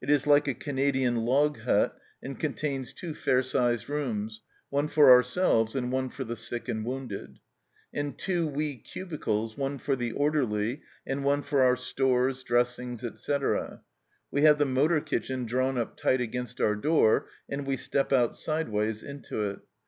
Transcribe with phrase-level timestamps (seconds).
[0.00, 5.10] It is like a Canadian log hut, and contains two fair sized rooms, one for
[5.10, 7.40] ourselves and one for the sick and wounded;
[7.92, 13.80] and two wee cubicles, one for the orderly and one for our stores, dressings, etc.
[14.30, 18.36] We have the motor kitchen drawn up tight against our door, and we step out
[18.36, 19.58] sideways into it.